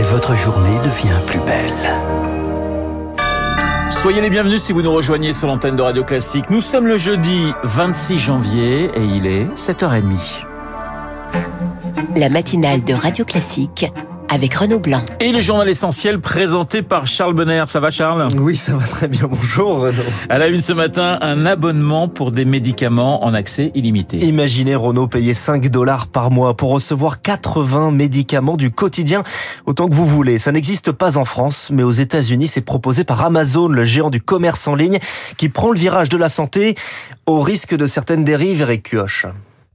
et 0.00 0.02
votre 0.02 0.34
journée 0.34 0.78
devient 0.78 1.20
plus 1.26 1.40
belle. 1.40 2.00
Soyez 3.90 4.22
les 4.22 4.30
bienvenus 4.30 4.62
si 4.62 4.72
vous 4.72 4.80
nous 4.80 4.92
rejoignez 4.92 5.34
sur 5.34 5.46
l'antenne 5.46 5.76
de 5.76 5.82
Radio 5.82 6.04
Classique. 6.04 6.48
Nous 6.48 6.62
sommes 6.62 6.86
le 6.86 6.96
jeudi 6.96 7.52
26 7.64 8.16
janvier 8.16 8.84
et 8.94 9.04
il 9.04 9.26
est 9.26 9.44
7h30. 9.56 10.46
La 12.16 12.30
matinale 12.30 12.82
de 12.82 12.94
Radio 12.94 13.26
Classique 13.26 13.92
avec 14.30 14.54
Renaud 14.54 14.78
Blanc. 14.78 15.02
Et 15.18 15.32
le 15.32 15.40
journal 15.40 15.68
essentiel 15.68 16.20
présenté 16.20 16.82
par 16.82 17.06
Charles 17.06 17.34
Bonner. 17.34 17.64
Ça 17.66 17.80
va 17.80 17.90
Charles? 17.90 18.28
Oui, 18.38 18.56
ça 18.56 18.72
va 18.72 18.86
très 18.86 19.08
bien. 19.08 19.28
Bonjour 19.28 19.80
Renaud. 19.80 20.02
À 20.28 20.38
la 20.38 20.46
une 20.46 20.60
ce 20.60 20.72
matin, 20.72 21.18
un 21.20 21.46
abonnement 21.46 22.08
pour 22.08 22.30
des 22.30 22.44
médicaments 22.44 23.24
en 23.24 23.34
accès 23.34 23.72
illimité. 23.74 24.18
Imaginez 24.18 24.76
Renaud 24.76 25.08
payer 25.08 25.34
5 25.34 25.68
dollars 25.68 26.06
par 26.06 26.30
mois 26.30 26.56
pour 26.56 26.70
recevoir 26.70 27.20
80 27.20 27.90
médicaments 27.90 28.56
du 28.56 28.70
quotidien, 28.70 29.24
autant 29.66 29.88
que 29.88 29.94
vous 29.94 30.06
voulez. 30.06 30.38
Ça 30.38 30.52
n'existe 30.52 30.92
pas 30.92 31.18
en 31.18 31.24
France, 31.24 31.70
mais 31.72 31.82
aux 31.82 31.90
États-Unis, 31.90 32.46
c'est 32.46 32.60
proposé 32.60 33.02
par 33.02 33.24
Amazon, 33.24 33.68
le 33.68 33.84
géant 33.84 34.10
du 34.10 34.20
commerce 34.20 34.68
en 34.68 34.76
ligne, 34.76 35.00
qui 35.38 35.48
prend 35.48 35.72
le 35.72 35.78
virage 35.78 36.08
de 36.08 36.16
la 36.16 36.28
santé 36.28 36.76
au 37.26 37.40
risque 37.40 37.74
de 37.74 37.86
certaines 37.86 38.24
dérives, 38.24 38.60
Eric 38.60 38.90
Kioche. 38.90 39.26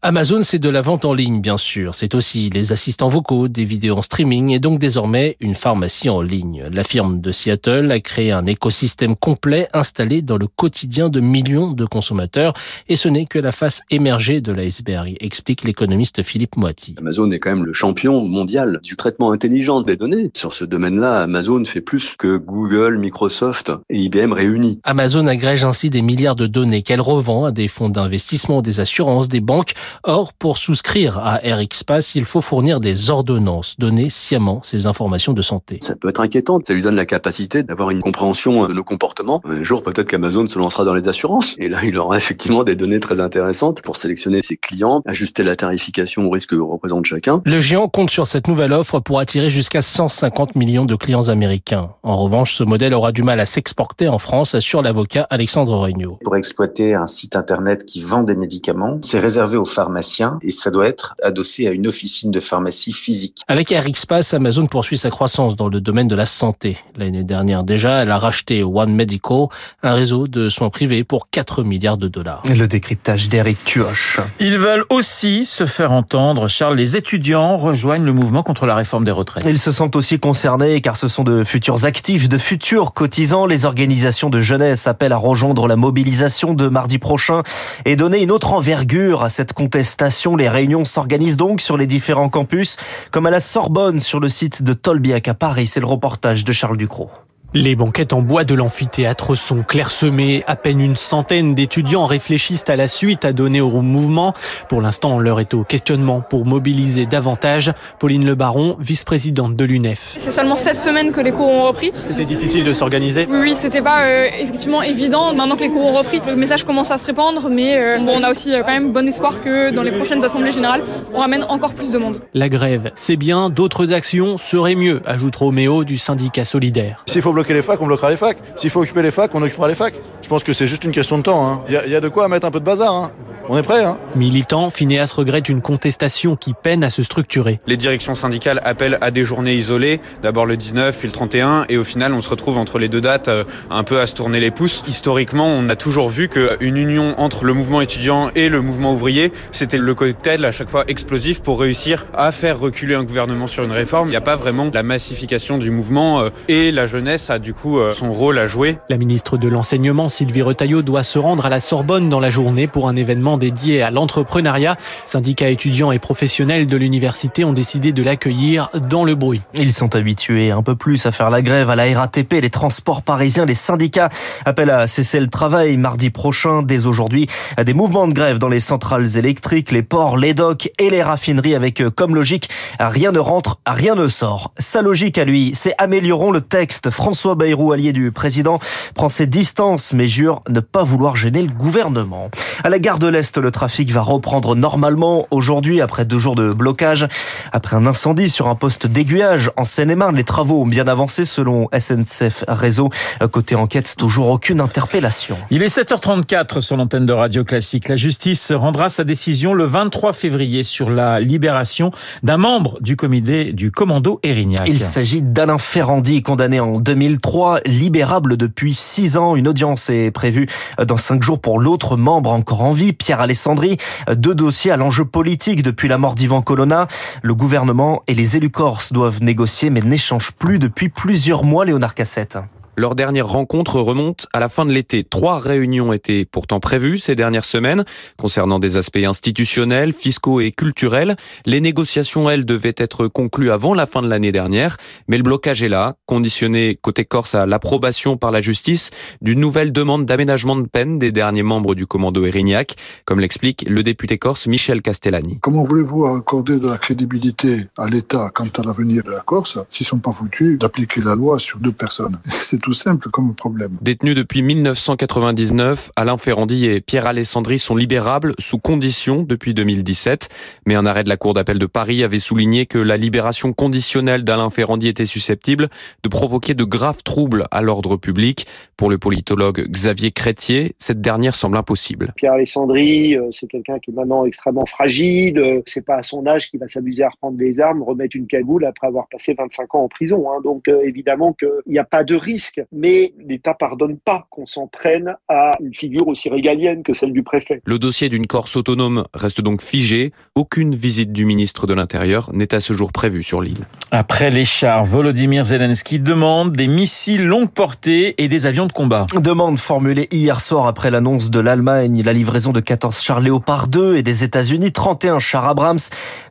Amazon, 0.08 0.44
c'est 0.44 0.60
de 0.60 0.70
la 0.70 0.82
vente 0.82 1.04
en 1.04 1.16
ligne, 1.16 1.42
bien 1.42 1.58
sûr. 1.58 1.96
C'est 1.96 2.14
aussi 2.14 2.52
les 2.52 2.72
assistants 2.72 3.10
vocaux, 3.10 3.48
des 3.48 3.66
vidéos 3.66 3.98
en 3.98 4.04
streaming 4.04 4.52
et 4.52 4.60
donc 4.60 4.78
désormais 4.78 5.36
une 5.40 5.56
pharmacie 5.56 6.10
en 6.10 6.22
ligne. 6.22 6.66
La 6.72 6.84
firme 6.84 7.22
de 7.22 7.32
Seattle 7.32 7.90
a 7.90 8.00
créé 8.00 8.32
un 8.32 8.46
écosystème 8.46 9.16
complet 9.16 9.68
installé 9.74 10.22
dans 10.22 10.38
le 10.38 10.46
quotidien 10.46 11.10
de 11.10 11.20
millions 11.22 11.72
de 11.72 11.86
consommateurs 11.86 12.54
et 12.88 12.98
ce 12.98 13.10
n'est 13.10 13.26
que 13.26 13.40
la 13.40 13.52
face 13.52 13.82
émergée 13.90 14.42
de 14.42 14.52
l'iceberg, 14.52 15.16
explique 15.22 15.64
l'économiste 15.64 16.22
Philippe 16.22 16.56
Moiti. 16.56 16.94
Amazon 17.00 17.32
est 17.32 17.40
quand 17.40 17.56
même 17.56 17.66
le 17.66 17.74
champion 17.74 18.24
mondial 18.28 18.82
du 18.84 18.96
traitement 18.98 19.32
intelligent 19.32 19.82
des 19.82 19.96
données. 19.96 20.30
Sur 20.36 20.54
ce 20.54 20.66
domaine-là, 20.66 21.24
Amazon 21.24 21.66
fait 21.66 21.82
plus 21.82 22.14
que 22.16 22.38
Google, 22.38 23.00
Microsoft 23.00 23.72
et 23.90 23.98
IBM 24.02 24.34
réunis. 24.34 24.80
Amazon 24.84 25.26
agrège 25.26 25.66
ainsi 25.66 25.90
des 25.90 26.04
milliards 26.04 26.36
de 26.36 26.46
données 26.46 26.84
qu'elle 26.84 27.02
revend 27.02 27.46
à 27.46 27.52
des 27.52 27.68
fonds 27.68 27.90
d'investissement, 27.90 28.62
des 28.62 28.80
assurances, 28.80 29.30
des 29.30 29.42
banques 29.42 29.74
Or, 30.04 30.34
pour 30.34 30.58
souscrire 30.58 31.20
à 31.20 31.38
RxPass, 31.38 32.16
il 32.16 32.26
faut 32.26 32.42
fournir 32.42 32.80
des 32.80 33.10
ordonnances, 33.10 33.76
donner 33.80 34.10
sciemment 34.10 34.62
ces 34.64 34.86
informations 34.86 35.34
de 35.34 35.42
santé. 35.42 35.80
Ça 35.82 35.96
peut 35.96 36.10
être 36.10 36.22
inquiétant, 36.22 36.60
ça 36.64 36.74
lui 36.74 36.82
donne 36.82 36.96
la 36.96 37.06
capacité 37.06 37.64
d'avoir 37.64 37.92
une 37.92 38.02
compréhension 38.02 38.68
de 38.68 38.74
nos 38.74 38.84
comportements. 38.84 39.42
Un 39.46 39.64
jour, 39.64 39.82
peut-être 39.82 40.08
qu'Amazon 40.08 40.48
se 40.48 40.60
lancera 40.60 40.86
dans 40.86 40.94
les 40.94 41.08
assurances, 41.08 41.56
et 41.58 41.70
là, 41.70 41.84
il 41.84 41.98
aura 41.98 42.18
effectivement 42.26 42.64
des 42.64 42.76
données 42.76 43.00
très 43.00 43.20
intéressantes 43.20 43.82
pour 43.82 43.98
sélectionner 43.98 44.42
ses 44.42 44.58
clients, 44.58 45.02
ajuster 45.06 45.44
la 45.44 45.56
tarification 45.56 46.26
au 46.26 46.30
risque 46.30 46.50
que 46.50 46.56
représente 46.56 47.06
chacun. 47.06 47.42
Le 47.46 47.60
géant 47.60 47.88
compte 47.88 48.10
sur 48.10 48.28
cette 48.28 48.48
nouvelle 48.48 48.74
offre 48.74 49.00
pour 49.00 49.20
attirer 49.20 49.50
jusqu'à 49.50 49.82
150 49.82 50.56
millions 50.56 50.86
de 50.86 50.96
clients 50.96 51.30
américains. 51.30 51.92
En 52.04 52.18
revanche, 52.18 52.56
ce 52.56 52.64
modèle 52.64 52.94
aura 52.94 53.12
du 53.12 53.24
mal 53.24 53.40
à 53.40 53.46
s'exporter 53.46 54.08
en 54.08 54.18
France, 54.18 54.56
assure 54.56 54.82
l'avocat 54.82 55.28
Alexandre 55.30 55.78
Regnault. 55.78 56.20
Pour 56.24 56.36
exploiter 56.36 56.94
un 56.94 57.08
site 57.08 57.36
internet 57.36 57.86
qui 57.86 58.02
vend 58.02 58.24
des 58.24 58.36
médicaments, 58.36 59.00
c'est 59.02 59.20
réservé 59.20 59.58
aux 59.58 59.66
pharmacien 59.86 60.40
et 60.42 60.50
ça 60.50 60.72
doit 60.72 60.88
être 60.88 61.16
adossé 61.22 61.68
à 61.68 61.72
une 61.72 61.86
officine 61.86 62.32
de 62.32 62.40
pharmacie 62.40 62.92
physique. 62.92 63.42
Avec 63.48 63.70
RxPass, 63.70 64.34
Amazon 64.34 64.66
poursuit 64.66 64.98
sa 64.98 65.12
croissance 65.12 65.56
dans 65.56 65.68
le 65.68 65.80
domaine 65.80 66.08
de 66.08 66.16
la 66.16 66.26
santé. 66.26 66.78
L'année 66.98 67.24
dernière 67.24 67.64
déjà, 67.64 68.02
elle 68.02 68.10
a 68.10 68.18
racheté 68.18 68.64
One 68.64 68.94
Medical, 68.96 69.46
un 69.84 69.94
réseau 69.94 70.28
de 70.28 70.50
soins 70.50 70.72
privés 70.72 71.04
pour 71.04 71.30
4 71.30 71.64
milliards 71.64 71.98
de 71.98 72.08
dollars. 72.08 72.42
Le 72.50 72.68
décryptage 72.68 73.30
d'Eric 73.30 73.64
Tuoche. 73.64 74.20
Ils 74.40 74.58
veulent 74.58 74.86
aussi 74.90 75.46
se 75.46 75.68
faire 75.68 75.92
entendre. 75.92 76.48
Charles, 76.48 76.78
les 76.78 76.96
étudiants 76.96 77.58
rejoignent 77.58 78.06
le 78.06 78.14
mouvement 78.14 78.42
contre 78.42 78.66
la 78.66 78.74
réforme 78.74 79.06
des 79.06 79.12
retraites. 79.12 79.46
Ils 79.48 79.60
se 79.60 79.72
sentent 79.72 79.96
aussi 79.96 80.18
concernés 80.18 80.82
car 80.82 80.98
ce 80.98 81.08
sont 81.08 81.24
de 81.24 81.44
futurs 81.44 81.86
actifs, 81.86 82.28
de 82.28 82.40
futurs 82.40 82.94
cotisants. 82.94 83.46
Les 83.46 83.66
organisations 83.66 84.32
de 84.32 84.40
jeunesse 84.40 84.88
appellent 84.88 85.14
à 85.14 85.18
rejoindre 85.18 85.68
la 85.68 85.76
mobilisation 85.76 86.56
de 86.56 86.70
mardi 86.70 86.98
prochain 86.98 87.44
et 87.86 87.96
donner 87.96 88.24
une 88.24 88.32
autre 88.32 88.52
envergure 88.54 89.22
à 89.24 89.30
cette 89.30 89.54
contestation. 89.66 90.36
Les 90.36 90.48
réunions 90.48 90.86
s'organisent 90.86 91.38
donc 91.38 91.60
sur 91.60 91.76
les 91.76 91.88
différents 91.88 92.30
campus, 92.30 92.78
comme 93.10 93.26
à 93.26 93.32
la 93.32 93.40
Sorbonne 93.40 94.00
sur 94.00 94.20
le 94.20 94.30
site 94.30 94.62
de 94.62 94.74
Tolbiac 94.74 95.28
à 95.28 95.34
Paris. 95.34 95.66
C'est 95.66 95.80
le 95.80 95.88
reportage 95.88 96.46
de 96.46 96.54
Charles 96.54 96.78
Ducrot. 96.78 97.10
Les 97.58 97.78
banquettes 97.78 98.12
en 98.12 98.22
bois 98.22 98.44
de 98.44 98.54
l'amphithéâtre 98.54 99.34
sont 99.34 99.64
clairsemées. 99.64 100.44
À 100.46 100.58
peine 100.58 100.82
une 100.82 100.98
centaine 100.98 101.56
d'étudiants 101.56 102.06
réfléchissent 102.06 102.66
à 102.68 102.76
la 102.76 102.90
suite 102.90 103.24
à 103.24 103.32
donner 103.32 103.62
au 103.62 103.80
mouvement. 103.80 104.34
Pour 104.68 104.82
l'instant, 104.82 105.20
l'heure 105.20 105.40
est 105.40 105.54
au 105.54 105.64
questionnement 105.64 106.20
pour 106.20 106.46
mobiliser 106.46 107.06
davantage. 107.06 107.72
Pauline 107.98 108.26
Le 108.26 108.36
Baron, 108.36 108.76
vice-présidente 108.82 109.56
de 109.56 109.64
l'UNEF. 109.64 110.16
C'est 110.18 110.32
seulement 110.32 110.58
cette 110.58 110.76
semaine 110.76 111.14
que 111.14 111.22
les 111.22 111.32
cours 111.32 111.48
ont 111.48 111.64
repris. 111.64 111.94
C'était 112.06 112.26
difficile 112.26 112.66
de 112.66 112.74
s'organiser 112.74 113.26
Oui, 113.32 113.38
oui 113.40 113.54
c'était 113.56 113.82
pas 113.82 114.02
euh, 114.02 114.26
effectivement 114.38 114.82
évident. 114.82 115.34
Maintenant 115.34 115.56
que 115.56 115.64
les 115.64 115.70
cours 115.70 115.86
ont 115.86 115.98
repris, 115.98 116.20
le 116.28 116.36
message 116.36 116.66
commence 116.66 116.92
à 116.92 116.98
se 116.98 117.06
répandre, 117.06 117.48
mais 117.50 117.78
euh, 117.78 118.00
bon, 118.00 118.16
on 118.18 118.24
a 118.24 118.32
aussi 118.32 118.54
euh, 118.54 118.64
quand 118.64 118.74
même 118.74 118.92
bon 118.92 119.08
espoir 119.08 119.40
que 119.40 119.72
dans 119.72 119.82
les 119.82 119.94
prochaines 119.94 120.22
assemblées 120.26 120.52
générales, 120.52 120.84
on 121.14 121.20
ramène 121.20 121.46
encore 121.48 121.74
plus 121.74 121.94
de 121.94 122.00
monde. 122.00 122.18
La 122.34 122.50
grève, 122.50 122.92
c'est 122.96 123.16
bien, 123.16 123.50
d'autres 123.50 123.94
actions 123.94 124.38
seraient 124.38 124.76
mieux, 124.76 125.02
ajoute 125.06 125.38
Roméo 125.38 125.86
du 125.86 125.98
syndicat 125.98 126.44
solidaire. 126.44 127.02
S'il 127.06 127.22
faut 127.22 127.32
bloquer 127.32 127.45
les 127.54 127.62
facs, 127.62 127.82
on 127.82 127.88
bloquera 127.88 128.10
les 128.10 128.18
facs. 128.18 128.38
S'il 128.56 128.70
faut 128.70 128.82
occuper 128.82 129.02
les 129.02 129.12
facs, 129.12 129.34
on 129.34 129.42
occupera 129.42 129.68
les 129.68 129.76
facs. 129.76 129.96
Je 130.26 130.30
pense 130.32 130.44
que 130.44 130.54
c'est 130.54 130.66
juste 130.66 130.84
une 130.84 130.92
question 130.92 131.20
de 131.20 131.22
temps. 131.22 131.64
Il 131.70 131.76
hein. 131.76 131.84
y, 131.86 131.92
y, 131.92 131.96
a 131.96 132.02
de 132.02 132.08
quoi 132.08 132.28
mettre 132.28 132.48
un 132.48 132.50
peu 132.50 132.60
de 132.60 132.66
bazar. 132.66 132.92
Hein. 132.92 133.12
On 133.48 133.58
est 133.58 133.62
prêt, 133.62 133.84
hein 133.84 134.00
Militant, 134.16 134.72
Phineas 134.72 135.14
regrette 135.16 135.50
une 135.50 135.62
contestation 135.62 136.36
qui 136.36 136.56
peine 136.56 136.84
à 136.84 136.90
se 136.90 137.04
structurer. 137.04 137.60
Les 137.68 137.78
directions 137.78 138.16
syndicales 138.16 138.60
appellent 138.64 138.98
à 139.02 139.12
des 139.12 139.24
journées 139.24 139.54
isolées, 139.54 140.00
d'abord 140.24 140.48
le 140.48 140.58
19 140.58 140.98
puis 140.98 141.08
le 141.08 141.14
31, 141.14 141.66
et 141.70 141.78
au 141.78 141.84
final 141.84 142.14
on 142.14 142.22
se 142.22 142.30
retrouve 142.30 142.58
entre 142.58 142.80
les 142.80 142.90
deux 142.90 143.02
dates 143.02 143.28
euh, 143.28 143.44
un 143.70 143.84
peu 143.84 144.00
à 144.00 144.08
se 144.08 144.16
tourner 144.16 144.40
les 144.40 144.50
pouces. 144.50 144.82
Historiquement, 144.88 145.46
on 145.46 145.70
a 145.70 145.76
toujours 145.76 146.10
vu 146.10 146.28
qu'une 146.28 146.76
union 146.76 147.14
entre 147.20 147.46
le 147.46 147.54
mouvement 147.54 147.82
étudiant 147.82 148.32
et 148.34 148.50
le 148.50 148.62
mouvement 148.62 148.94
ouvrier, 148.94 149.32
c'était 149.52 149.78
le 149.78 149.94
cocktail 149.94 150.44
à 150.44 150.52
chaque 150.52 150.70
fois 150.70 150.84
explosif 150.88 151.42
pour 151.42 151.60
réussir 151.60 152.08
à 152.16 152.32
faire 152.32 152.60
reculer 152.60 152.96
un 152.96 153.04
gouvernement 153.04 153.46
sur 153.46 153.64
une 153.64 153.72
réforme. 153.72 154.08
Il 154.08 154.12
n'y 154.12 154.18
a 154.18 154.22
pas 154.22 154.38
vraiment 154.38 154.72
la 154.74 154.82
massification 154.82 155.60
du 155.60 155.70
mouvement 155.70 156.22
euh, 156.22 156.30
et 156.48 156.72
la 156.72 156.88
jeunesse 156.88 157.30
a 157.30 157.38
du 157.38 157.54
coup 157.54 157.78
euh, 157.78 157.92
son 157.92 158.12
rôle 158.12 158.40
à 158.40 158.48
jouer. 158.48 158.80
La 158.90 158.98
ministre 158.98 159.38
de 159.38 159.48
l'Enseignement, 159.50 160.10
Sylvie 160.16 160.44
Retailleau, 160.44 160.82
doit 160.82 161.04
se 161.04 161.20
rendre 161.20 161.46
à 161.46 161.50
la 161.50 161.60
Sorbonne 161.60 162.08
dans 162.08 162.22
la 162.22 162.30
journée 162.30 162.68
pour 162.68 162.88
un 162.88 162.96
événement 162.96 163.38
dédié 163.38 163.82
à 163.82 163.92
l'entrepreneuriat. 163.92 164.78
Syndicats 165.04 165.50
étudiants 165.50 165.92
et 165.92 166.00
professionnels 166.00 166.68
de 166.68 166.78
l'université 166.78 167.44
ont 167.44 167.52
décidé 167.52 167.92
de 167.92 168.02
l'accueillir 168.02 168.70
dans 168.90 169.04
le 169.04 169.16
bruit. 169.16 169.42
Ils 169.56 169.74
sont 169.74 169.94
habitués 169.94 170.52
un 170.52 170.64
peu 170.64 170.76
plus 170.76 171.06
à 171.06 171.12
faire 171.12 171.30
la 171.30 171.42
grève 171.42 171.70
à 171.70 171.76
la 171.76 171.84
RATP, 172.00 172.36
les 172.42 172.50
transports 172.50 173.02
parisiens, 173.02 173.46
les 173.46 173.56
syndicats 173.56 174.08
appellent 174.46 174.70
à 174.70 174.88
cesser 174.88 175.20
le 175.20 175.28
travail 175.28 175.76
mardi 175.76 176.10
prochain, 176.12 176.64
dès 176.64 176.86
aujourd'hui, 176.86 177.28
des 177.62 177.74
mouvements 177.74 178.08
de 178.08 178.14
grève 178.14 178.38
dans 178.38 178.48
les 178.48 178.62
centrales 178.62 179.18
électriques, 179.18 179.74
les 179.74 179.84
ports, 179.84 180.16
les 180.16 180.34
docks 180.34 180.72
et 180.80 180.90
les 180.90 181.04
raffineries 181.04 181.56
avec 181.56 181.82
euh, 181.82 181.90
comme 181.90 182.16
logique 182.16 182.50
rien 182.80 183.12
ne 183.12 183.20
rentre, 183.20 183.60
rien 183.68 183.96
ne 183.96 184.08
sort. 184.08 184.54
Sa 184.60 184.82
logique 184.82 185.18
à 185.18 185.26
lui, 185.26 185.52
c'est 185.56 185.76
améliorons 185.78 186.32
le 186.32 186.40
texte. 186.40 186.90
François 186.90 187.36
Bayrou, 187.36 187.74
allié 187.74 187.92
du 187.92 188.14
président, 188.14 188.60
prend 188.94 189.10
ses 189.10 189.28
distances 189.28 189.92
mais 189.92 190.05
jure 190.08 190.42
ne 190.50 190.60
pas 190.60 190.84
vouloir 190.84 191.16
gêner 191.16 191.42
le 191.42 191.52
gouvernement. 191.52 192.30
À 192.64 192.70
la 192.70 192.80
gare 192.80 193.00
de 193.00 193.08
l'Est, 193.08 193.38
le 193.38 193.52
trafic 193.52 193.92
va 193.92 194.02
reprendre 194.02 194.56
normalement 194.56 195.28
aujourd'hui 195.32 195.82
après 195.82 196.06
deux 196.06 196.18
jours 196.18 196.36
de 196.36 196.52
blocage. 196.52 197.08
Après 197.52 197.76
un 197.76 197.86
incendie 197.86 198.30
sur 198.30 198.48
un 198.48 198.56
poste 198.56 198.88
d'aiguillage 198.88 199.52
en 199.58 199.66
Seine-et-Marne, 199.66 200.16
les 200.16 200.24
travaux 200.24 200.62
ont 200.62 200.68
bien 200.68 200.88
avancé 200.88 201.26
selon 201.26 201.68
SNCF 201.78 202.44
Réseau. 202.48 202.90
Côté 203.32 203.56
enquête, 203.56 203.96
toujours 203.98 204.30
aucune 204.30 204.62
interpellation. 204.62 205.38
Il 205.52 205.64
est 205.64 205.76
7h34 205.76 206.62
sur 206.62 206.78
l'antenne 206.78 207.06
de 207.06 207.14
Radio 207.14 207.44
Classique. 207.44 207.90
La 207.90 207.96
justice 207.96 208.52
rendra 208.52 208.90
sa 208.90 209.04
décision 209.04 209.54
le 209.54 209.66
23 209.66 210.14
février 210.14 210.64
sur 210.64 210.90
la 210.90 211.20
libération 211.20 211.92
d'un 212.24 212.38
membre 212.38 212.78
du 212.82 212.96
comité 212.96 213.54
du 213.54 213.72
commando 213.72 214.20
Erignac. 214.24 214.68
Il 214.68 214.80
s'agit 214.80 215.22
d'Alain 215.22 215.58
Ferrandi, 215.58 216.22
condamné 216.22 216.60
en 216.60 216.80
2003, 216.80 217.62
libérable 217.66 218.38
depuis 218.38 218.74
six 218.74 219.18
ans. 219.18 219.36
Une 219.36 219.48
audience 219.48 219.90
est 219.90 219.95
prévue 220.14 220.48
dans 220.84 220.98
cinq 220.98 221.24
jours 221.24 221.40
pour 221.40 221.60
l'autre 221.60 221.98
membre 221.98 222.32
encore 222.32 222.64
en 222.64 222.72
vie, 222.72 222.94
Pierre 222.94 223.22
Alessandri. 223.22 223.78
Deux 224.12 224.36
dossiers 224.36 224.72
à 224.72 224.78
l'enjeu 224.78 225.06
politique 225.06 225.64
depuis 225.64 225.88
la 225.88 225.98
mort 225.98 226.16
d'Ivan 226.16 226.42
Colonna. 226.42 226.88
Le 227.22 227.36
gouvernement 227.36 228.04
et 228.08 228.14
les 228.14 228.38
élus 228.38 228.50
corses 228.50 228.94
doivent 228.94 229.22
négocier 229.22 229.70
mais 229.70 229.82
n'échangent 229.82 230.32
plus 230.32 230.60
depuis 230.60 230.90
plusieurs 230.90 231.44
mois, 231.44 231.66
Léonard 231.66 231.96
Cassette. 231.96 232.38
Leur 232.78 232.96
dernière 232.96 233.28
rencontre 233.28 233.80
remonte 233.80 234.28
à 234.34 234.40
la 234.40 234.50
fin 234.50 234.66
de 234.66 234.72
l'été. 234.72 235.04
Trois 235.04 235.40
réunions 235.40 235.94
étaient 235.94 236.26
pourtant 236.26 236.60
prévues 236.60 236.98
ces 236.98 237.16
dernières 237.16 237.46
semaines 237.46 237.86
concernant 238.18 238.60
des 238.60 238.76
aspects 238.76 238.98
institutionnels, 238.98 239.94
fiscaux 239.94 240.42
et 240.42 240.52
culturels. 240.52 241.16
Les 241.46 241.62
négociations, 241.62 242.30
elles, 242.30 242.46
devaient 242.46 242.76
être 242.78 243.08
conclues 243.08 243.52
avant 243.52 243.74
la 243.74 243.86
fin 243.86 244.02
de 244.02 244.08
l'année 244.08 244.32
dernière, 244.32 244.78
mais 245.08 245.18
le 245.18 245.24
blocage 245.24 245.64
est 245.64 245.70
là, 245.70 245.96
conditionné 246.06 246.78
côté 246.82 247.06
Corse 247.06 247.36
à 247.36 247.46
l'approbation 247.46 248.18
par 248.18 248.32
la 248.32 248.42
justice 248.42 248.90
d'une 249.22 249.40
nouvelle 249.40 249.72
demande 249.72 250.06
d'aménagement 250.06 250.56
de 250.56 250.68
peine 250.68 251.00
des 251.00 251.12
derniers 251.12 251.44
membres 251.44 251.76
du 251.76 251.88
commando 251.88 252.26
Erignac, 252.26 252.76
comme 253.06 253.20
l'explique 253.20 253.66
le 253.68 253.84
député 253.84 254.18
corse 254.18 254.48
Michel 254.48 254.82
Castellani. 254.82 255.40
Comment 255.42 255.64
voulez-vous 255.64 256.06
accorder 256.06 256.60
de 256.60 256.68
la 256.68 256.78
crédibilité 256.78 257.68
à 257.78 257.88
l'État 257.88 258.30
quant 258.34 258.48
à 258.58 258.64
l'avenir 258.64 259.04
de 259.04 259.12
la 259.12 259.22
Corse 259.22 259.60
s'ils 259.70 259.86
ne 259.86 259.90
sont 259.90 260.00
pas 260.00 260.12
foutus 260.12 260.60
d'appliquer 260.60 261.02
la 261.02 261.16
loi 261.16 261.40
sur 261.40 261.60
deux 261.60 261.72
personnes? 261.72 262.20
tout 262.66 262.74
simple 262.74 263.10
comme 263.12 263.36
problème. 263.36 263.78
Détenus 263.84 264.16
depuis 264.16 264.42
1999, 264.42 265.92
Alain 265.96 266.18
Ferrandi 266.18 266.66
et 266.66 266.82
Pierre 266.82 267.06
Alessandri 267.06 267.60
sont 267.60 267.76
libérables 267.76 268.34
sous 268.40 268.58
condition 268.58 269.22
depuis 269.22 269.54
2017. 269.54 270.30
Mais 270.66 270.74
un 270.74 270.88
arrêt 270.88 271.04
de 271.04 271.10
la 271.10 271.16
Cour 271.16 271.36
d'appel 271.36 271.60
de 271.60 271.68
Paris 271.68 272.04
avait 272.04 272.18
souligné 272.18 272.66
que 272.66 272.80
la 272.80 272.98
libération 272.98 273.54
conditionnelle 273.54 274.24
d'Alain 274.24 274.50
Ferrandi 274.50 274.88
était 274.88 275.06
susceptible 275.06 275.70
de 276.02 276.10
provoquer 276.10 276.56
de 276.56 276.64
graves 276.64 277.04
troubles 277.04 277.44
à 277.52 277.62
l'ordre 277.62 277.98
public. 277.98 278.48
Pour 278.78 278.90
le 278.90 278.98
politologue 278.98 279.68
Xavier 279.70 280.12
Crétier, 280.12 280.74
cette 280.80 281.00
dernière 281.00 281.36
semble 281.36 281.58
impossible. 281.58 282.14
Pierre 282.16 282.34
Alessandri, 282.34 283.16
euh, 283.16 283.28
c'est 283.32 283.48
quelqu'un 283.48 283.80
qui 283.80 283.92
est 283.92 283.94
maintenant 283.94 284.26
extrêmement 284.26 284.66
fragile. 284.66 285.38
Euh, 285.40 285.62
c'est 285.68 285.86
pas 285.86 285.98
à 285.98 286.02
son 286.02 286.26
âge 286.26 286.50
qu'il 286.50 286.60
va 286.60 286.68
s'amuser 286.68 287.04
à 287.04 287.10
reprendre 287.10 287.38
des 287.38 287.62
armes, 287.62 287.84
remettre 287.84 288.18
une 288.18 288.28
cagoule 288.28 288.66
après 288.66 288.88
avoir 288.88 289.08
passé 289.08 289.36
25 289.38 289.76
ans 289.76 289.84
en 289.84 289.88
prison. 289.88 290.30
Hein. 290.30 290.42
Donc 290.44 290.68
euh, 290.68 290.82
évidemment 290.84 291.32
qu'il 291.32 291.50
n'y 291.68 291.80
a 291.80 291.86
pas 291.86 292.04
de 292.04 292.16
risque, 292.16 292.55
mais 292.72 293.14
l'État 293.28 293.54
pardonne 293.54 293.98
pas 293.98 294.28
qu'on 294.30 294.46
s'en 294.46 294.68
prenne 294.68 295.16
à 295.28 295.52
une 295.60 295.74
figure 295.74 296.08
aussi 296.08 296.30
régalienne 296.30 296.84
que 296.84 296.94
celle 296.94 297.14
du 297.14 297.24
préfet. 297.24 297.62
Le 297.66 297.80
dossier 297.80 298.10
d'une 298.10 298.28
Corse 298.28 298.56
autonome 298.56 299.06
reste 299.14 299.42
donc 299.42 299.62
figé. 299.62 300.12
Aucune 300.36 300.76
visite 300.76 301.12
du 301.12 301.26
ministre 301.26 301.68
de 301.68 301.74
l'Intérieur 301.74 302.32
n'est 302.34 302.54
à 302.54 302.60
ce 302.60 302.74
jour 302.74 302.92
prévue 302.92 303.24
sur 303.24 303.42
l'île. 303.42 303.66
Après 303.92 304.30
les 304.30 304.46
chars, 304.46 304.86
Volodymyr 304.86 305.44
Zelensky 305.46 306.00
demande 306.00 306.54
des 306.54 306.68
missiles 306.68 307.26
longue 307.26 307.52
portée 307.52 308.22
et 308.22 308.28
des 308.28 308.46
avions 308.46 308.68
de 308.68 308.74
combat. 308.74 309.06
Demande 309.20 309.60
formulée 309.60 310.08
hier 310.12 310.42
soir 310.42 310.68
après 310.68 310.92
l'annonce 310.92 311.30
de 311.32 311.40
l'Allemagne, 311.40 312.02
la 312.04 312.14
livraison 312.14 312.52
de 312.52 312.60
14 312.60 313.02
chars 313.02 313.20
Léopard 313.20 313.68
2 313.68 313.98
et 313.98 314.04
des 314.04 314.24
États-Unis 314.24 314.72
31 314.72 315.20
chars 315.20 315.48
Abrams. 315.48 315.80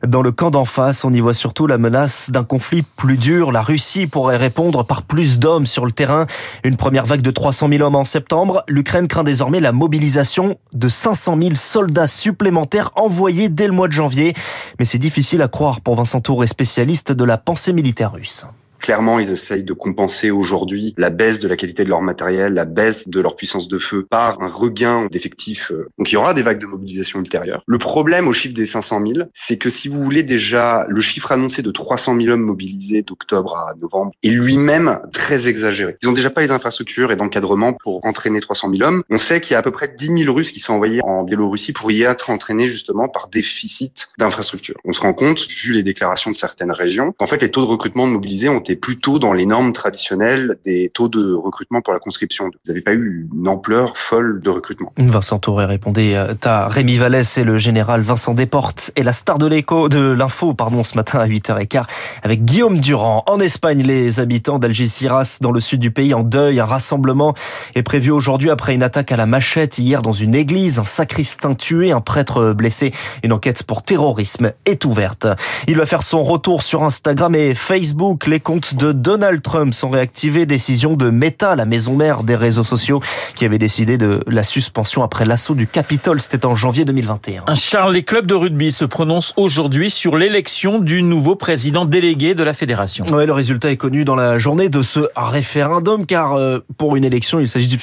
Dans 0.05 0.21
le 0.21 0.31
camp 0.31 0.51
d'en 0.51 0.65
face, 0.65 1.03
on 1.03 1.13
y 1.13 1.19
voit 1.19 1.33
surtout 1.33 1.67
la 1.67 1.77
menace 1.77 2.31
d'un 2.31 2.43
conflit 2.43 2.83
plus 2.95 3.17
dur. 3.17 3.51
La 3.51 3.61
Russie 3.61 4.07
pourrait 4.07 4.37
répondre 4.37 4.85
par 4.85 5.03
plus 5.03 5.39
d'hommes 5.39 5.65
sur 5.65 5.85
le 5.85 5.91
terrain. 5.91 6.14
Une 6.63 6.77
première 6.77 7.05
vague 7.05 7.21
de 7.21 7.31
300 7.31 7.69
000 7.69 7.83
hommes 7.83 7.95
en 7.95 8.05
septembre. 8.05 8.63
L'Ukraine 8.67 9.07
craint 9.07 9.23
désormais 9.23 9.59
la 9.59 9.71
mobilisation 9.71 10.57
de 10.73 10.89
500 10.89 11.37
000 11.41 11.55
soldats 11.55 12.07
supplémentaires 12.07 12.91
envoyés 12.95 13.49
dès 13.49 13.67
le 13.67 13.73
mois 13.73 13.87
de 13.87 13.93
janvier. 13.93 14.33
Mais 14.79 14.85
c'est 14.85 14.97
difficile 14.97 15.41
à 15.41 15.47
croire 15.47 15.81
pour 15.81 15.95
Vincent 15.95 16.21
Touré, 16.21 16.47
spécialiste 16.47 17.11
de 17.11 17.23
la 17.23 17.37
pensée 17.37 17.73
militaire 17.73 18.13
russe. 18.13 18.45
Clairement, 18.85 19.17
ils 19.17 19.31
essayent 19.31 19.63
de 19.63 19.73
compenser 19.73 20.29
aujourd'hui 20.29 20.93
la 20.95 21.09
baisse 21.09 21.39
de 21.39 21.47
la 21.47 21.57
qualité 21.57 21.83
de 21.83 21.89
leur 21.89 22.03
matériel, 22.03 22.53
la 22.53 22.65
baisse 22.65 23.07
de 23.07 23.19
leur 23.19 23.35
puissance 23.35 23.67
de 23.67 23.79
feu 23.79 24.05
par 24.07 24.39
un 24.43 24.47
regain 24.47 25.07
d'effectifs. 25.11 25.71
Donc 25.97 26.11
il 26.11 26.13
y 26.13 26.17
aura 26.17 26.35
des 26.35 26.43
vagues 26.43 26.61
de 26.61 26.67
mobilisation 26.67 27.19
ultérieures. 27.19 27.63
Le 27.65 27.79
problème 27.79 28.27
au 28.27 28.31
chiffre 28.31 28.53
des 28.53 28.67
500 28.67 29.01
000, 29.07 29.13
c'est 29.33 29.57
que 29.57 29.71
si 29.71 29.87
vous 29.87 30.03
voulez 30.03 30.21
déjà, 30.21 30.85
le 30.87 31.01
chiffre 31.01 31.31
annoncé 31.31 31.63
de 31.63 31.71
300 31.71 32.15
000 32.15 32.29
hommes 32.29 32.43
mobilisés 32.43 33.01
d'octobre 33.01 33.57
à 33.57 33.73
novembre 33.73 34.11
est 34.21 34.29
lui-même 34.29 34.99
très 35.11 35.47
exagéré. 35.47 35.97
Ils 36.03 36.07
ont 36.07 36.13
déjà 36.13 36.29
pas 36.29 36.41
les 36.41 36.51
infrastructures 36.51 37.11
et 37.11 37.15
d'encadrement 37.15 37.73
pour 37.73 38.05
entraîner 38.05 38.39
300 38.39 38.69
000 38.69 38.87
hommes. 38.87 39.01
On 39.09 39.17
sait 39.17 39.41
qu'il 39.41 39.53
y 39.53 39.55
a 39.55 39.59
à 39.61 39.63
peu 39.63 39.71
près 39.71 39.91
10 39.97 40.25
000 40.25 40.31
Russes 40.31 40.51
qui 40.51 40.59
sont 40.59 40.73
envoyés 40.73 40.99
en 41.03 41.23
Biélorussie 41.23 41.73
pour 41.73 41.91
y 41.91 42.03
être 42.03 42.29
entraînés 42.29 42.67
justement 42.67 43.07
par 43.07 43.29
déficit 43.29 44.09
d'infrastructures. 44.19 44.77
On 44.85 44.93
se 44.93 45.01
rend 45.01 45.13
compte, 45.13 45.47
vu 45.47 45.73
les 45.73 45.81
déclarations 45.81 46.29
de 46.29 46.35
certaines 46.35 46.71
régions, 46.71 47.15
qu'en 47.17 47.25
fait 47.25 47.41
les 47.41 47.49
taux 47.49 47.65
de 47.65 47.71
recrutement 47.71 48.07
de 48.07 48.13
mobilisés 48.13 48.47
ont 48.47 48.59
été 48.59 48.74
plutôt 48.75 49.19
dans 49.19 49.33
les 49.33 49.45
normes 49.45 49.73
traditionnelles 49.73 50.57
des 50.65 50.91
taux 50.93 51.07
de 51.07 51.33
recrutement 51.33 51.81
pour 51.81 51.93
la 51.93 51.99
conscription. 51.99 52.45
Vous 52.45 52.71
n'avez 52.71 52.81
pas 52.81 52.93
eu 52.93 53.27
une 53.33 53.47
ampleur 53.47 53.97
folle 53.97 54.41
de 54.41 54.49
recrutement. 54.49 54.93
Vincent 54.97 55.39
Touré 55.39 55.65
répondait 55.65 56.15
à 56.15 56.67
Rémi 56.67 56.97
Vallès 56.97 57.37
et 57.37 57.43
le 57.43 57.57
général 57.57 58.01
Vincent 58.01 58.33
Desportes 58.33 58.91
et 58.95 59.03
la 59.03 59.13
star 59.13 59.37
de 59.37 59.47
l'écho 59.47 59.89
de 59.89 60.11
l'info 60.11 60.53
pardon 60.53 60.83
ce 60.83 60.95
matin 60.95 61.19
à 61.19 61.27
8h15 61.27 61.83
avec 62.23 62.45
Guillaume 62.45 62.79
Durand. 62.79 63.23
En 63.27 63.39
Espagne, 63.39 63.81
les 63.81 64.19
habitants 64.19 64.59
d'Algeciras 64.59 65.39
dans 65.41 65.51
le 65.51 65.59
sud 65.59 65.79
du 65.79 65.91
pays 65.91 66.13
en 66.13 66.23
deuil. 66.23 66.59
Un 66.59 66.65
rassemblement 66.65 67.33
est 67.75 67.83
prévu 67.83 68.11
aujourd'hui 68.11 68.49
après 68.49 68.73
une 68.73 68.83
attaque 68.83 69.11
à 69.11 69.17
la 69.17 69.25
machette 69.25 69.77
hier 69.77 70.01
dans 70.01 70.11
une 70.11 70.35
église. 70.35 70.79
Un 70.79 70.85
sacristain 70.85 71.53
tué, 71.53 71.91
un 71.91 72.01
prêtre 72.01 72.53
blessé. 72.53 72.91
Une 73.23 73.33
enquête 73.33 73.63
pour 73.63 73.83
terrorisme 73.83 74.53
est 74.65 74.85
ouverte. 74.85 75.27
Il 75.67 75.77
va 75.77 75.85
faire 75.85 76.03
son 76.03 76.23
retour 76.23 76.61
sur 76.61 76.83
Instagram 76.83 77.35
et 77.35 77.53
Facebook. 77.53 78.27
Les 78.27 78.39
comptes 78.39 78.64
de 78.73 78.91
Donald 78.91 79.41
Trump 79.41 79.73
sont 79.73 79.89
réactivés. 79.89 80.45
Décision 80.45 80.95
de 80.95 81.09
Meta, 81.09 81.55
la 81.55 81.65
maison 81.65 81.95
mère 81.95 82.23
des 82.23 82.35
réseaux 82.35 82.63
sociaux, 82.63 83.01
qui 83.35 83.45
avait 83.45 83.57
décidé 83.57 83.97
de 83.97 84.21
la 84.27 84.43
suspension 84.43 85.03
après 85.03 85.25
l'assaut 85.25 85.55
du 85.55 85.67
Capitole. 85.67 86.19
C'était 86.19 86.45
en 86.45 86.55
janvier 86.55 86.85
2021. 86.85 87.53
Charles, 87.53 87.93
les 87.93 88.03
clubs 88.03 88.25
de 88.25 88.33
rugby 88.33 88.71
se 88.71 88.85
prononcent 88.85 89.33
aujourd'hui 89.37 89.89
sur 89.89 90.17
l'élection 90.17 90.79
du 90.79 91.03
nouveau 91.03 91.35
président 91.35 91.85
délégué 91.85 92.33
de 92.33 92.43
la 92.43 92.53
fédération. 92.53 93.05
Ouais, 93.11 93.25
le 93.25 93.33
résultat 93.33 93.71
est 93.71 93.77
connu 93.77 94.05
dans 94.05 94.15
la 94.15 94.37
journée 94.37 94.69
de 94.69 94.81
ce 94.81 95.01
référendum, 95.15 96.05
car 96.05 96.33
euh, 96.33 96.59
pour 96.77 96.95
une 96.95 97.03
élection, 97.03 97.39
il 97.39 97.47
s'agit 97.47 97.77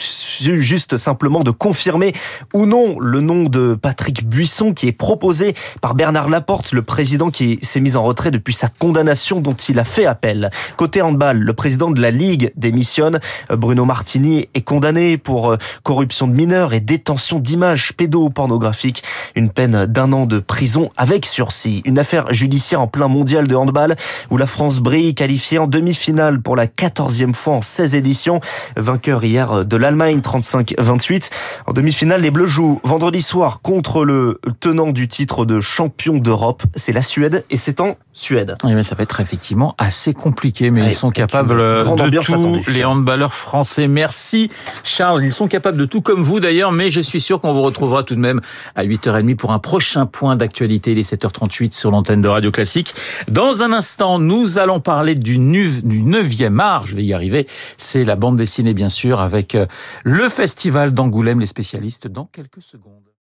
juste 0.61 0.96
simplement 0.96 1.40
de 1.40 1.50
confirmer 1.50 2.12
ou 2.55 2.67
non 2.67 2.99
le 2.99 3.20
nom 3.20 3.44
de 3.44 3.75
Patrick 3.75 4.26
Buisson, 4.26 4.73
qui 4.73 4.88
est 4.88 4.93
proposé 4.93 5.55
par 5.81 5.94
Bernard 5.94 6.29
Laporte, 6.29 6.73
le 6.73 6.82
président 6.82 7.31
qui 7.31 7.58
s'est 7.62 7.81
mis 7.81 7.96
en 7.96 8.02
retrait 8.02 8.31
depuis 8.31 8.55
sa 8.55 8.69
condamnation 8.69 9.40
dont 9.40 9.55
il 9.55 9.79
a 9.79 9.84
fait 9.84 10.06
appel. 10.06 10.50
Côté 10.76 11.02
handball, 11.02 11.38
le 11.38 11.52
président 11.52 11.90
de 11.90 12.00
la 12.00 12.10
Ligue 12.10 12.52
démissionne. 12.56 13.20
Bruno 13.50 13.84
Martini 13.84 14.48
est 14.54 14.62
condamné 14.62 15.18
pour 15.18 15.52
euh, 15.52 15.56
corruption 15.82 16.26
de 16.26 16.32
mineurs 16.32 16.72
et 16.74 16.80
détention 16.80 17.38
d'images 17.38 17.92
pédopornographiques. 17.92 19.02
Une 19.34 19.50
peine 19.50 19.86
d'un 19.86 20.12
an 20.12 20.26
de 20.26 20.38
prison 20.38 20.90
avec 20.96 21.26
sursis. 21.26 21.82
Une 21.84 21.98
affaire 21.98 22.32
judiciaire 22.32 22.80
en 22.80 22.86
plein 22.86 23.08
mondial 23.08 23.46
de 23.46 23.54
handball 23.54 23.96
où 24.30 24.36
la 24.36 24.46
France 24.46 24.80
brille, 24.80 25.14
qualifiée 25.14 25.58
en 25.58 25.66
demi-finale 25.66 26.40
pour 26.40 26.56
la 26.56 26.66
14e 26.66 27.34
fois 27.34 27.54
en 27.54 27.62
16 27.62 27.94
éditions. 27.94 28.40
Vainqueur 28.76 29.24
hier 29.24 29.64
de 29.64 29.76
l'Allemagne 29.76 30.18
35-28. 30.20 31.30
En 31.66 31.72
demi-finale, 31.72 32.22
les 32.22 32.30
Bleus 32.30 32.46
jouent 32.46 32.80
vendredi 32.84 33.22
soir 33.22 33.60
contre 33.62 34.04
le 34.04 34.40
tenant 34.60 34.92
du 34.92 35.08
titre 35.08 35.44
de 35.44 35.60
champion 35.60 36.18
d'Europe. 36.18 36.62
C'est 36.74 36.92
la 36.92 37.02
Suède 37.02 37.44
et 37.50 37.56
c'est 37.56 37.80
en 37.80 37.96
Suède. 38.14 38.56
Oui, 38.64 38.74
mais 38.74 38.82
ça 38.82 38.94
va 38.94 39.04
être 39.04 39.20
effectivement 39.20 39.74
assez 39.78 40.12
compliqué, 40.12 40.70
mais 40.70 40.86
ils 40.88 40.94
sont 40.94 41.10
capables 41.10 41.56
de 41.56 42.20
tout, 42.20 42.70
les 42.70 42.84
handballeurs 42.84 43.32
français. 43.32 43.88
Merci 43.88 44.50
Charles, 44.84 45.24
ils 45.24 45.32
sont 45.32 45.48
capables 45.48 45.78
de 45.78 45.86
tout 45.86 46.02
comme 46.02 46.22
vous 46.22 46.40
d'ailleurs, 46.40 46.72
mais 46.72 46.90
je 46.90 47.00
suis 47.00 47.20
sûr 47.20 47.40
qu'on 47.40 47.52
vous 47.52 47.62
retrouvera 47.62 48.02
tout 48.02 48.14
de 48.14 48.20
même 48.20 48.40
à 48.74 48.84
8h30 48.84 49.36
pour 49.36 49.52
un 49.52 49.58
prochain 49.58 50.06
point 50.06 50.36
d'actualité, 50.36 50.94
les 50.94 51.02
7h38 51.02 51.72
sur 51.72 51.90
l'antenne 51.90 52.20
de 52.20 52.28
Radio 52.28 52.50
Classique. 52.50 52.94
Dans 53.28 53.62
un 53.62 53.72
instant, 53.72 54.18
nous 54.18 54.58
allons 54.58 54.80
parler 54.80 55.14
du, 55.14 55.38
du 55.38 56.02
9e 56.02 56.58
art, 56.58 56.86
je 56.86 56.94
vais 56.94 57.04
y 57.04 57.14
arriver, 57.14 57.46
c'est 57.76 58.04
la 58.04 58.16
bande 58.16 58.36
dessinée 58.36 58.74
bien 58.74 58.88
sûr, 58.88 59.20
avec 59.20 59.54
euh, 59.54 59.66
le 60.04 60.28
festival 60.28 60.92
d'Angoulême, 60.92 61.40
les 61.40 61.46
spécialistes 61.46 62.08
dans 62.08 62.26
quelques 62.26 62.62
secondes. 62.62 63.02